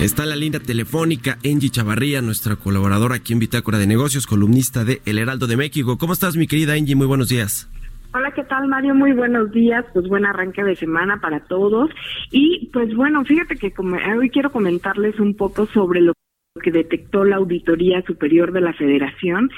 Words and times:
Está 0.00 0.26
la 0.26 0.36
línea 0.36 0.60
telefónica 0.60 1.38
Angie 1.44 1.70
Chavarría, 1.70 2.20
nuestra 2.20 2.56
colaboradora 2.56 3.14
aquí 3.16 3.32
en 3.32 3.38
Bitácora 3.38 3.78
de 3.78 3.86
Negocios, 3.86 4.26
columnista 4.26 4.84
de 4.84 5.00
El 5.06 5.18
Heraldo 5.18 5.46
de 5.46 5.56
México. 5.56 5.96
¿Cómo 5.98 6.12
estás, 6.12 6.36
mi 6.36 6.46
querida 6.46 6.74
Angie? 6.74 6.94
Muy 6.94 7.06
buenos 7.06 7.28
días. 7.28 7.70
Hola, 8.16 8.30
¿qué 8.30 8.44
tal 8.44 8.68
Mario? 8.68 8.94
Muy 8.94 9.12
buenos 9.12 9.50
días, 9.50 9.84
pues 9.92 10.06
buen 10.06 10.24
arranque 10.24 10.62
de 10.62 10.76
semana 10.76 11.20
para 11.20 11.40
todos. 11.40 11.90
Y 12.30 12.70
pues 12.72 12.94
bueno, 12.94 13.24
fíjate 13.24 13.56
que 13.56 13.72
como, 13.72 13.96
hoy 14.16 14.30
quiero 14.30 14.52
comentarles 14.52 15.18
un 15.18 15.34
poco 15.34 15.66
sobre 15.66 16.00
lo 16.00 16.13
que 16.62 16.70
detectó 16.70 17.24
la 17.24 17.36
Auditoría 17.36 18.00
Superior 18.02 18.52
de 18.52 18.60
la 18.60 18.72
Federación. 18.74 19.50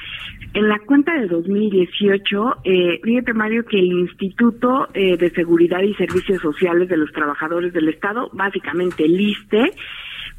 En 0.55 0.67
la 0.67 0.79
cuenta 0.79 1.13
de 1.13 1.27
2018, 1.27 2.57
eh, 2.65 3.01
fíjate 3.03 3.35
Mario 3.35 3.67
que 3.67 3.79
el 3.79 3.93
Instituto 3.93 4.89
eh, 4.95 5.19
de 5.19 5.29
Seguridad 5.33 5.83
y 5.83 5.93
Servicios 5.95 6.41
Sociales 6.41 6.89
de 6.89 6.97
los 6.97 7.13
Trabajadores 7.13 7.75
del 7.75 7.91
Estado, 7.91 8.31
básicamente 8.33 9.05
el 9.05 9.21
ISTE, 9.21 9.73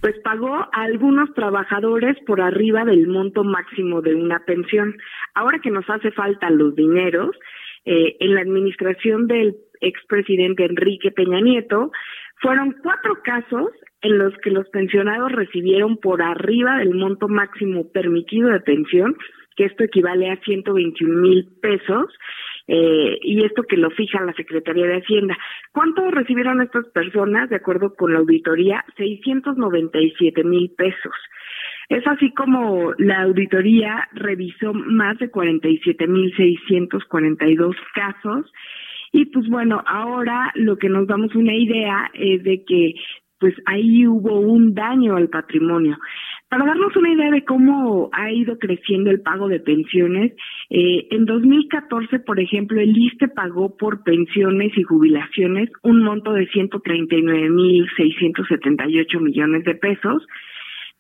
pues 0.02 0.16
pagó 0.24 0.56
a 0.56 0.70
algunos 0.72 1.32
trabajadores 1.36 2.18
por 2.26 2.42
arriba 2.42 2.86
del 2.86 3.08
monto 3.08 3.44
máximo 3.44 4.02
de 4.02 4.16
una 4.16 4.40
pensión. 4.40 4.98
Ahora 5.36 5.60
que 5.60 5.70
nos 5.70 5.88
hace 5.88 6.10
falta 6.10 6.50
los 6.50 6.76
dineros, 6.76 7.36
eh, 7.86 8.18
en 8.20 8.34
la 8.34 8.42
administración 8.42 9.28
del 9.28 9.58
expresidente 9.80 10.66
Enrique 10.66 11.12
Peña 11.12 11.40
Nieto, 11.40 11.92
fueron 12.42 12.76
cuatro 12.84 13.22
casos 13.24 13.72
en 14.02 14.18
los 14.18 14.34
que 14.44 14.52
los 14.52 14.68
pensionados 14.70 15.32
recibieron 15.32 15.98
por 15.98 16.22
arriba 16.22 16.78
del 16.78 16.94
monto 16.94 17.28
máximo 17.28 17.90
permitido 17.92 18.50
de 18.50 18.60
pensión, 18.60 19.16
que 19.56 19.66
esto 19.66 19.84
equivale 19.84 20.30
a 20.30 20.38
121 20.38 21.20
mil 21.20 21.50
pesos, 21.62 22.14
eh, 22.68 23.18
y 23.22 23.44
esto 23.44 23.64
que 23.64 23.78
lo 23.78 23.90
fija 23.92 24.22
la 24.22 24.34
Secretaría 24.34 24.86
de 24.86 24.98
Hacienda. 24.98 25.36
¿Cuánto 25.72 26.12
recibieron 26.12 26.62
estas 26.62 26.86
personas? 26.90 27.50
De 27.50 27.56
acuerdo 27.56 27.96
con 27.96 28.14
la 28.14 28.20
auditoría, 28.20 28.86
697 28.98 30.44
mil 30.44 30.72
pesos. 30.78 31.16
Es 31.90 32.06
así 32.06 32.34
como 32.34 32.94
la 32.98 33.24
auditoría 33.24 34.10
revisó 34.12 34.74
más 34.74 35.18
de 35.20 35.32
47.642 35.32 37.76
casos 37.94 38.52
y 39.12 39.26
pues 39.26 39.48
bueno, 39.50 39.84
ahora 39.86 40.52
lo 40.56 40.78
que 40.78 40.90
nos 40.90 41.08
damos 41.08 41.36
una 41.36 41.54
idea 41.54 42.10
es 42.14 42.44
de 42.44 42.64
que 42.66 42.96
pues 43.40 43.54
ahí 43.66 44.08
hubo 44.08 44.40
un 44.40 44.74
daño 44.74 45.16
al 45.16 45.30
patrimonio. 45.30 46.00
Para 46.50 46.66
darnos 46.66 46.96
una 46.96 47.12
idea 47.12 47.30
de 47.30 47.44
cómo 47.44 48.10
ha 48.14 48.32
ido 48.32 48.58
creciendo 48.58 49.12
el 49.12 49.20
pago 49.22 49.50
de 49.50 49.60
pensiones, 49.60 50.32
eh, 50.70 51.06
en 51.12 51.26
2014, 51.26 52.20
por 52.20 52.40
ejemplo, 52.40 52.80
el 52.80 52.98
ISTE 52.98 53.28
pagó 53.28 53.76
por 53.76 54.04
pensiones 54.04 54.72
y 54.78 54.84
jubilaciones 54.84 55.70
un 55.84 56.04
monto 56.04 56.32
de 56.32 56.48
139.678 56.48 59.20
millones 59.20 59.66
de 59.66 59.76
pesos, 59.76 60.26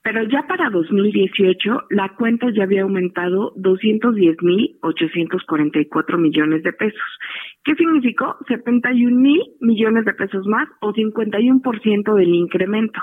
pero 0.07 0.23
ya 0.23 0.47
para 0.47 0.69
2018 0.69 1.87
la 1.89 2.15
cuenta 2.15 2.47
ya 2.55 2.63
había 2.63 2.83
aumentado 2.83 3.53
210.844 3.55 6.17
millones 6.17 6.63
de 6.63 6.71
pesos. 6.71 7.19
¿Qué 7.65 7.75
significó? 7.75 8.37
71 8.47 9.13
mil 9.13 9.41
millones 9.59 10.05
de 10.05 10.13
pesos 10.13 10.47
más 10.47 10.69
o 10.79 10.93
51% 10.93 12.15
del 12.15 12.29
incremento. 12.29 13.01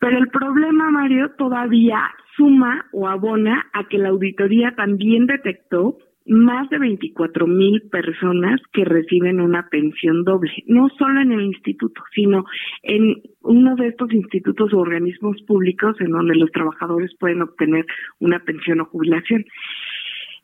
Pero 0.00 0.18
el 0.18 0.26
problema, 0.26 0.90
Mario, 0.90 1.30
todavía 1.38 2.00
suma 2.36 2.86
o 2.92 3.06
abona 3.06 3.66
a 3.72 3.86
que 3.86 3.98
la 3.98 4.08
auditoría 4.08 4.74
también 4.74 5.26
detectó 5.26 5.98
más 6.26 6.68
de 6.70 6.78
24 6.78 7.46
mil 7.46 7.82
personas 7.90 8.60
que 8.72 8.84
reciben 8.84 9.40
una 9.40 9.68
pensión 9.68 10.24
doble, 10.24 10.52
no 10.66 10.88
solo 10.98 11.20
en 11.20 11.32
el 11.32 11.42
instituto, 11.42 12.02
sino 12.14 12.44
en 12.82 13.22
uno 13.42 13.74
de 13.76 13.88
estos 13.88 14.12
institutos 14.12 14.72
o 14.72 14.78
organismos 14.78 15.40
públicos 15.42 15.96
en 16.00 16.10
donde 16.10 16.34
los 16.34 16.50
trabajadores 16.52 17.10
pueden 17.18 17.42
obtener 17.42 17.86
una 18.20 18.40
pensión 18.40 18.80
o 18.80 18.86
jubilación. 18.86 19.44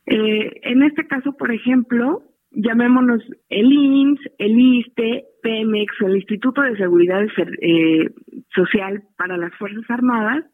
Eh, 0.07 0.61
en 0.63 0.83
este 0.83 1.07
caso, 1.07 1.37
por 1.37 1.53
ejemplo, 1.53 2.23
llamémonos 2.51 3.23
el 3.49 3.73
INS, 3.73 4.21
el 4.39 4.59
ISTE, 4.59 5.25
PEMEX 5.43 5.95
el 6.01 6.17
Instituto 6.17 6.63
de 6.63 6.77
Seguridad 6.77 7.23
eh, 7.61 8.11
Social 8.55 9.03
para 9.17 9.37
las 9.37 9.55
Fuerzas 9.57 9.85
Armadas, 9.89 10.45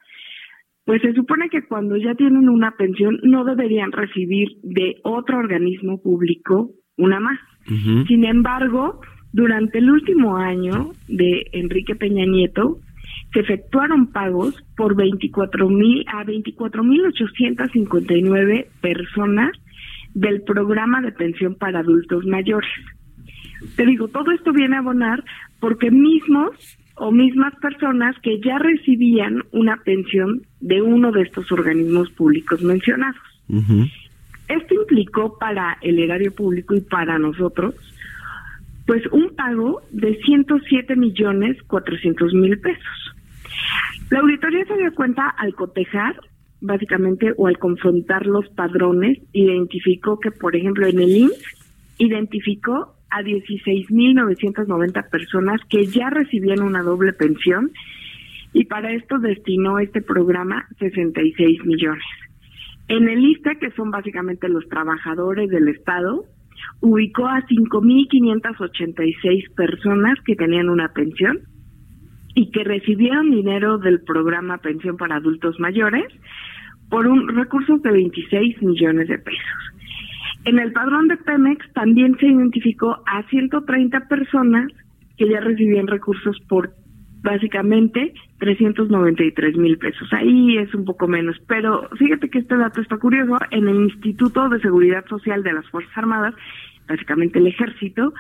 pues 0.84 1.00
se 1.02 1.12
supone 1.14 1.48
que 1.48 1.62
cuando 1.62 1.96
ya 1.96 2.14
tienen 2.14 2.48
una 2.48 2.72
pensión 2.72 3.18
no 3.22 3.44
deberían 3.44 3.92
recibir 3.92 4.48
de 4.62 4.96
otro 5.02 5.38
organismo 5.38 6.00
público 6.00 6.70
una 6.96 7.20
más. 7.20 7.38
Sin 8.06 8.24
embargo, 8.24 9.00
durante 9.32 9.78
el 9.78 9.90
último 9.90 10.36
año 10.36 10.92
de 11.08 11.46
Enrique 11.52 11.94
Peña 11.94 12.26
Nieto, 12.26 12.78
se 13.32 13.40
efectuaron 13.40 14.12
pagos 14.12 14.54
por 14.76 14.94
24 14.94 15.68
mil 15.68 16.04
a 16.06 16.22
24 16.24 16.84
mil 16.84 17.06
859 17.06 18.68
personas 18.80 19.50
del 20.14 20.42
programa 20.42 21.00
de 21.00 21.12
pensión 21.12 21.56
para 21.56 21.80
adultos 21.80 22.24
mayores. 22.26 22.70
Te 23.76 23.86
digo, 23.86 24.08
todo 24.08 24.30
esto 24.30 24.52
viene 24.52 24.76
a 24.76 24.80
abonar 24.80 25.24
porque 25.58 25.90
mismos 25.90 26.78
o 26.96 27.10
mismas 27.10 27.54
personas 27.56 28.14
que 28.22 28.40
ya 28.40 28.58
recibían 28.58 29.42
una 29.52 29.78
pensión 29.78 30.42
de 30.64 30.80
uno 30.80 31.12
de 31.12 31.20
estos 31.20 31.52
organismos 31.52 32.10
públicos 32.12 32.62
mencionados. 32.62 33.20
Esto 34.48 34.74
implicó 34.74 35.38
para 35.38 35.76
el 35.82 35.98
erario 35.98 36.34
público 36.34 36.74
y 36.74 36.80
para 36.80 37.18
nosotros, 37.18 37.74
pues 38.86 39.02
un 39.12 39.34
pago 39.36 39.82
de 39.90 40.16
107 40.24 40.96
millones 40.96 41.62
400 41.64 42.32
mil 42.32 42.58
pesos. 42.60 43.14
La 44.10 44.20
auditoría 44.20 44.64
se 44.64 44.78
dio 44.78 44.94
cuenta 44.94 45.28
al 45.28 45.54
cotejar, 45.54 46.18
básicamente, 46.62 47.34
o 47.36 47.46
al 47.46 47.58
confrontar 47.58 48.24
los 48.24 48.48
padrones, 48.48 49.18
identificó 49.34 50.18
que, 50.18 50.30
por 50.30 50.56
ejemplo, 50.56 50.86
en 50.86 50.98
el 50.98 51.10
INSS, 51.10 51.44
identificó 51.98 52.94
a 53.10 53.20
16.990 53.20 55.10
personas 55.10 55.60
que 55.68 55.84
ya 55.86 56.08
recibían 56.08 56.62
una 56.62 56.82
doble 56.82 57.12
pensión 57.12 57.70
y 58.54 58.64
para 58.64 58.92
esto 58.92 59.18
destinó 59.18 59.78
este 59.80 60.00
programa 60.00 60.66
66 60.78 61.66
millones. 61.66 62.04
En 62.88 63.06
el 63.08 63.24
ISTE, 63.24 63.58
que 63.58 63.70
son 63.72 63.90
básicamente 63.90 64.48
los 64.48 64.68
trabajadores 64.68 65.50
del 65.50 65.66
Estado, 65.68 66.24
ubicó 66.80 67.26
a 67.26 67.42
5.586 67.42 69.52
personas 69.54 70.14
que 70.24 70.36
tenían 70.36 70.68
una 70.68 70.92
pensión 70.92 71.40
y 72.34 72.52
que 72.52 72.62
recibieron 72.62 73.28
dinero 73.30 73.78
del 73.78 74.02
programa 74.02 74.58
Pensión 74.58 74.96
para 74.96 75.16
Adultos 75.16 75.58
Mayores 75.58 76.06
por 76.90 77.08
un 77.08 77.26
recurso 77.28 77.78
de 77.78 77.90
26 77.90 78.62
millones 78.62 79.08
de 79.08 79.18
pesos. 79.18 79.72
En 80.44 80.60
el 80.60 80.72
padrón 80.72 81.08
de 81.08 81.16
Pemex 81.16 81.72
también 81.72 82.18
se 82.18 82.26
identificó 82.26 83.02
a 83.06 83.22
130 83.30 84.06
personas 84.08 84.70
que 85.16 85.26
ya 85.28 85.40
recibían 85.40 85.86
recursos 85.86 86.38
por 86.48 86.74
básicamente 87.24 88.12
393 88.38 89.56
mil 89.56 89.78
pesos. 89.78 90.12
Ahí 90.12 90.58
es 90.58 90.72
un 90.74 90.84
poco 90.84 91.08
menos, 91.08 91.36
pero 91.48 91.88
fíjate 91.98 92.28
que 92.28 92.38
este 92.38 92.56
dato 92.56 92.82
está 92.82 92.98
curioso. 92.98 93.38
En 93.50 93.66
el 93.66 93.76
Instituto 93.76 94.48
de 94.50 94.60
Seguridad 94.60 95.04
Social 95.08 95.42
de 95.42 95.54
las 95.54 95.66
Fuerzas 95.70 95.96
Armadas, 95.96 96.34
básicamente 96.86 97.38
el 97.38 97.46
ejército, 97.46 98.12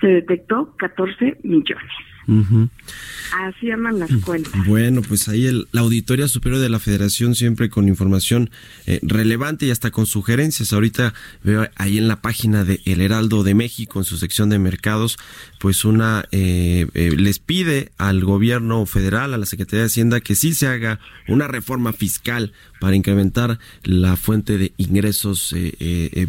se 0.00 0.06
detectó 0.06 0.74
14 0.78 1.36
millones. 1.42 1.92
Así 2.26 3.66
llaman 3.66 3.98
las 3.98 4.10
cuentas. 4.24 4.52
Bueno, 4.66 5.02
pues 5.02 5.28
ahí 5.28 5.46
el, 5.46 5.68
la 5.72 5.82
Auditoría 5.82 6.26
Superior 6.26 6.60
de 6.60 6.68
la 6.68 6.80
Federación 6.80 7.34
siempre 7.34 7.70
con 7.70 7.88
información 7.88 8.50
eh, 8.86 8.98
relevante 9.02 9.66
y 9.66 9.70
hasta 9.70 9.90
con 9.90 10.06
sugerencias. 10.06 10.72
Ahorita 10.72 11.14
veo 11.44 11.68
ahí 11.76 11.98
en 11.98 12.08
la 12.08 12.20
página 12.20 12.64
de 12.64 12.80
El 12.84 13.00
Heraldo 13.00 13.44
de 13.44 13.54
México, 13.54 14.00
en 14.00 14.04
su 14.04 14.16
sección 14.18 14.48
de 14.50 14.58
mercados, 14.58 15.18
pues 15.60 15.84
una 15.84 16.24
eh, 16.32 16.86
eh, 16.94 17.14
les 17.16 17.38
pide 17.38 17.92
al 17.96 18.24
gobierno 18.24 18.84
federal, 18.86 19.34
a 19.34 19.38
la 19.38 19.46
Secretaría 19.46 19.82
de 19.82 19.86
Hacienda, 19.86 20.20
que 20.20 20.34
sí 20.34 20.54
se 20.54 20.66
haga 20.66 20.98
una 21.28 21.46
reforma 21.46 21.92
fiscal 21.92 22.52
para 22.80 22.96
incrementar 22.96 23.58
la 23.84 24.16
fuente 24.16 24.58
de 24.58 24.72
ingresos 24.76 25.54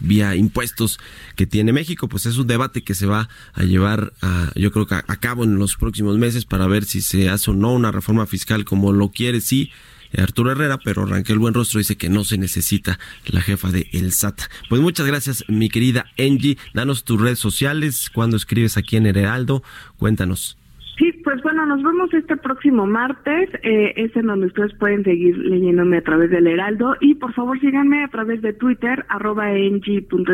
vía 0.01 0.35
impuestos 0.35 0.97
que 1.35 1.45
tiene 1.45 1.73
México. 1.73 2.07
Pues 2.07 2.25
es 2.25 2.37
un 2.37 2.47
debate 2.47 2.83
que 2.83 2.95
se 2.95 3.05
va 3.05 3.27
a 3.53 3.63
llevar 3.63 4.13
a, 4.21 4.51
yo 4.55 4.71
creo 4.71 4.87
que 4.87 4.95
a, 4.95 5.03
a 5.07 5.15
cabo 5.17 5.43
en 5.43 5.57
los 5.57 5.75
próximos 5.75 5.86
meses 6.17 6.45
para 6.45 6.67
ver 6.67 6.85
si 6.85 7.01
se 7.01 7.29
hace 7.29 7.51
o 7.51 7.53
no 7.53 7.73
una 7.73 7.91
reforma 7.91 8.25
fiscal 8.25 8.65
como 8.65 8.91
lo 8.91 9.09
quiere, 9.09 9.41
sí. 9.41 9.71
Arturo 10.17 10.51
Herrera, 10.51 10.77
pero 10.77 11.05
Ranquel 11.05 11.37
Buenrostro 11.37 11.79
dice 11.79 11.97
que 11.97 12.09
no 12.09 12.23
se 12.23 12.37
necesita 12.37 12.97
la 13.25 13.41
jefa 13.41 13.71
de 13.71 13.89
El 13.91 14.13
SAT. 14.13 14.41
Pues 14.69 14.81
muchas 14.81 15.05
gracias, 15.05 15.43
mi 15.47 15.69
querida 15.69 16.05
Angie. 16.17 16.57
Danos 16.73 17.03
tus 17.03 17.19
redes 17.19 17.39
sociales, 17.39 18.09
cuando 18.13 18.37
escribes 18.37 18.77
aquí 18.77 18.95
en 18.95 19.05
El 19.05 19.17
Heraldo, 19.17 19.63
cuéntanos. 19.97 20.56
Sí, 20.97 21.11
pues 21.23 21.41
bueno, 21.43 21.65
nos 21.65 21.83
vemos 21.83 22.11
este 22.13 22.37
próximo 22.37 22.87
martes. 22.87 23.49
Eh, 23.61 23.93
es 23.95 24.15
en 24.15 24.27
donde 24.27 24.47
ustedes 24.47 24.73
pueden 24.79 25.03
seguir 25.03 25.37
leyéndome 25.37 25.97
a 25.97 26.01
través 26.01 26.31
del 26.31 26.47
Heraldo. 26.47 26.95
Y 27.01 27.15
por 27.15 27.33
favor 27.33 27.59
síganme 27.59 28.03
a 28.03 28.07
través 28.07 28.41
de 28.41 28.53
Twitter, 28.53 29.05
arroba 29.09 29.47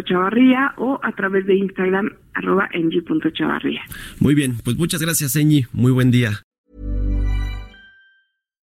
chavarría 0.06 0.74
o 0.78 1.00
a 1.04 1.12
través 1.12 1.46
de 1.46 1.56
Instagram, 1.56 2.12
arroba 2.34 2.70
chavarría. 3.34 3.82
Muy 4.20 4.36
bien, 4.36 4.54
pues 4.64 4.78
muchas 4.78 5.02
gracias, 5.02 5.36
Engie. 5.36 5.68
Muy 5.74 5.92
buen 5.92 6.12
día. 6.12 6.44